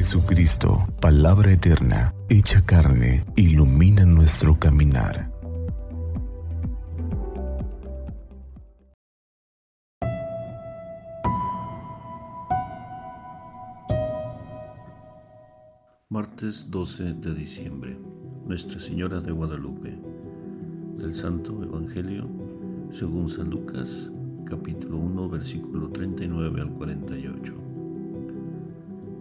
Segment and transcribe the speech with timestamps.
[0.00, 5.30] Jesucristo, palabra eterna, hecha carne, ilumina nuestro caminar.
[16.08, 17.98] Martes 12 de diciembre.
[18.46, 19.98] Nuestra Señora de Guadalupe.
[20.96, 22.26] Del Santo Evangelio
[22.90, 24.10] según San Lucas,
[24.46, 27.39] capítulo 1, versículo 39 al 48.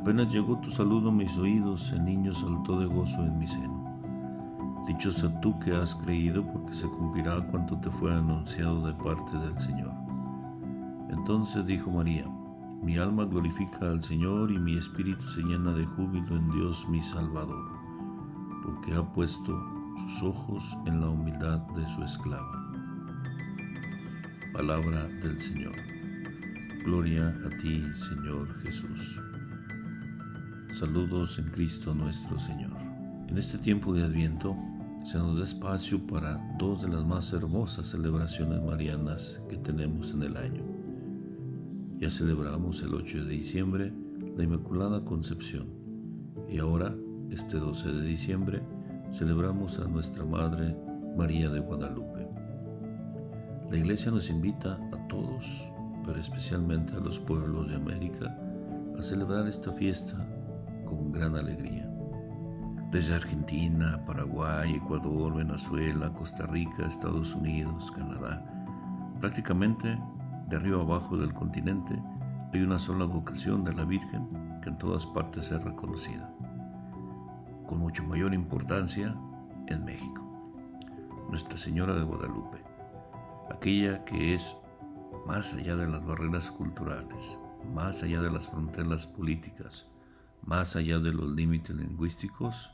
[0.00, 3.84] Apenas llegó tu saludo a mis oídos, el niño saltó de gozo en mi seno.
[4.86, 9.58] Dichosa tú que has creído, porque se cumplirá cuanto te fue anunciado de parte del
[9.58, 9.92] Señor.
[11.10, 12.24] Entonces dijo María,
[12.82, 17.02] mi alma glorifica al Señor y mi espíritu se llena de júbilo en Dios mi
[17.02, 17.70] Salvador,
[18.64, 19.54] porque ha puesto
[20.08, 22.72] sus ojos en la humildad de su esclava.
[24.54, 25.74] Palabra del Señor.
[26.86, 29.20] Gloria a ti, Señor Jesús.
[30.72, 32.70] Saludos en Cristo nuestro Señor.
[33.28, 34.56] En este tiempo de Adviento
[35.04, 40.22] se nos da espacio para dos de las más hermosas celebraciones marianas que tenemos en
[40.22, 40.62] el año.
[41.98, 43.92] Ya celebramos el 8 de diciembre
[44.36, 45.66] la Inmaculada Concepción
[46.48, 46.94] y ahora,
[47.30, 48.62] este 12 de diciembre,
[49.12, 50.74] celebramos a nuestra Madre
[51.16, 52.28] María de Guadalupe.
[53.70, 55.66] La Iglesia nos invita a todos,
[56.06, 58.38] pero especialmente a los pueblos de América,
[58.98, 60.16] a celebrar esta fiesta
[61.12, 61.88] gran alegría.
[62.90, 68.44] Desde Argentina, Paraguay, Ecuador, Venezuela, Costa Rica, Estados Unidos, Canadá,
[69.20, 69.98] prácticamente
[70.48, 72.00] de arriba abajo del continente
[72.52, 74.28] hay una sola vocación de la Virgen
[74.60, 76.34] que en todas partes es reconocida,
[77.66, 79.14] con mucho mayor importancia
[79.68, 80.26] en México.
[81.28, 82.58] Nuestra Señora de Guadalupe,
[83.50, 84.56] aquella que es
[85.26, 87.38] más allá de las barreras culturales,
[87.72, 89.86] más allá de las fronteras políticas,
[90.42, 92.70] más allá de los límites lingüísticos,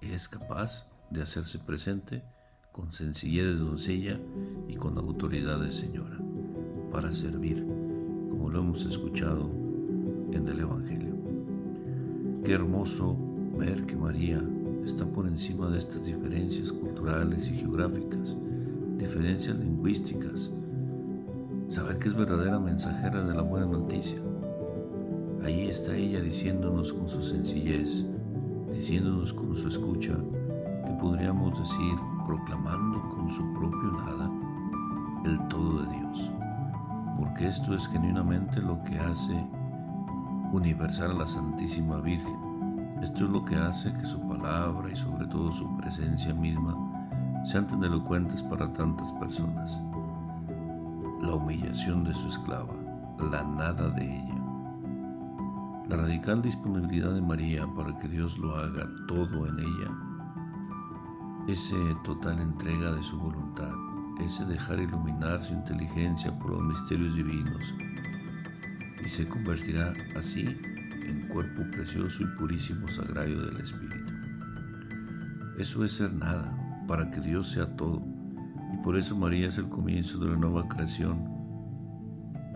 [0.00, 2.22] es capaz de hacerse presente
[2.72, 4.20] con sencillez de doncella
[4.68, 6.18] y con autoridad de señora,
[6.92, 7.66] para servir,
[8.30, 9.50] como lo hemos escuchado
[10.32, 11.14] en el Evangelio.
[12.44, 13.16] Qué hermoso
[13.56, 14.42] ver que María
[14.84, 18.36] está por encima de estas diferencias culturales y geográficas,
[18.96, 20.50] diferencias lingüísticas,
[21.68, 24.20] saber que es verdadera mensajera de la buena noticia,
[25.68, 28.02] Está ella diciéndonos con su sencillez,
[28.72, 31.94] diciéndonos con su escucha, que podríamos decir,
[32.26, 34.30] proclamando con su propio nada,
[35.26, 36.30] el todo de Dios.
[37.18, 39.46] Porque esto es genuinamente lo que hace
[40.52, 42.96] universal a la Santísima Virgen.
[43.02, 46.74] Esto es lo que hace que su palabra y sobre todo su presencia misma
[47.44, 49.78] sean tan elocuentes para tantas personas.
[51.20, 52.74] La humillación de su esclava,
[53.30, 54.37] la nada de ella
[55.88, 59.90] la radical disponibilidad de María para que Dios lo haga todo en ella,
[61.48, 63.72] ese total entrega de su voluntad,
[64.20, 67.74] ese dejar iluminar su inteligencia por los misterios divinos,
[69.02, 74.12] y se convertirá así en cuerpo precioso y purísimo sagrario del Espíritu.
[75.58, 76.54] Eso es ser nada,
[76.86, 78.02] para que Dios sea todo,
[78.74, 81.37] y por eso María es el comienzo de la nueva creación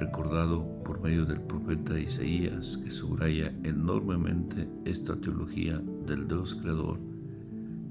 [0.06, 6.98] recordado por medio del profeta Isaías, que subraya enormemente esta teología del Dios creador,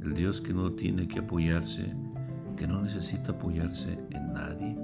[0.01, 1.93] el Dios que no tiene que apoyarse,
[2.57, 4.77] que no necesita apoyarse en nadie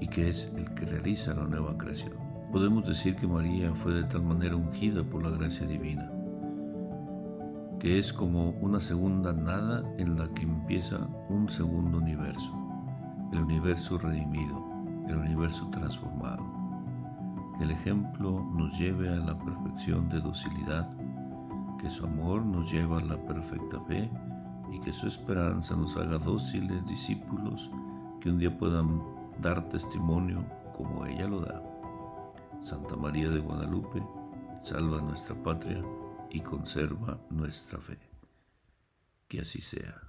[0.00, 2.14] y que es el que realiza la nueva creación.
[2.52, 6.10] Podemos decir que María fue de tal manera ungida por la gracia divina,
[7.78, 12.50] que es como una segunda nada en la que empieza un segundo universo,
[13.30, 14.77] el universo redimido,
[15.08, 16.44] el universo transformado.
[17.56, 20.88] Que el ejemplo nos lleve a la perfección de docilidad,
[21.80, 24.10] que su amor nos lleva a la perfecta fe
[24.72, 27.70] y que su esperanza nos haga dóciles discípulos
[28.20, 29.02] que un día puedan
[29.40, 30.44] dar testimonio
[30.76, 31.62] como ella lo da.
[32.62, 34.02] Santa María de Guadalupe,
[34.62, 35.82] salva nuestra patria
[36.30, 37.98] y conserva nuestra fe.
[39.28, 40.07] Que así sea.